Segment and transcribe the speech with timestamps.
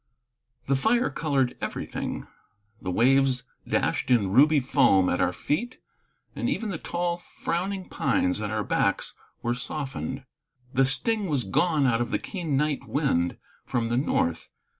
[0.65, 2.25] The fire colored everything.
[2.81, 5.77] The waves dashed in ruby foam at our feet,
[6.35, 10.25] and even the tall, frowning pines at our backs were softened;
[10.73, 14.49] the sting was gone out of the keen night wind from the north.